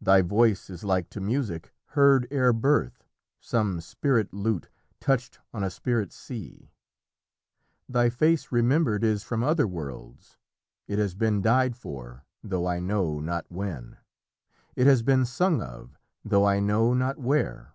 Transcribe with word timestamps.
Thy 0.00 0.22
voice 0.22 0.70
is 0.70 0.82
like 0.82 1.10
to 1.10 1.20
music 1.20 1.74
heard 1.88 2.26
ere 2.30 2.54
birth, 2.54 3.04
Some 3.38 3.82
spirit 3.82 4.32
lute 4.32 4.70
touched 4.98 5.40
on 5.52 5.62
a 5.62 5.68
spirit 5.68 6.10
sea; 6.10 6.70
Thy 7.86 8.08
face 8.08 8.50
remembered 8.50 9.04
is 9.04 9.22
from 9.22 9.44
other 9.44 9.66
worlds, 9.68 10.38
It 10.86 10.98
has 10.98 11.14
been 11.14 11.42
died 11.42 11.76
for, 11.76 12.24
though 12.42 12.66
I 12.66 12.80
know 12.80 13.20
not 13.20 13.44
when, 13.50 13.98
It 14.74 14.86
has 14.86 15.02
been 15.02 15.26
sung 15.26 15.60
of, 15.60 15.98
though 16.24 16.46
I 16.46 16.60
know 16.60 16.94
not 16.94 17.18
where. 17.18 17.74